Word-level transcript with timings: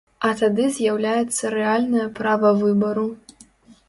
А 0.27 0.29
тады 0.37 0.63
з'яўляецца 0.77 1.51
рэальнае 1.55 2.05
права 2.21 2.49
выбару. 2.63 3.05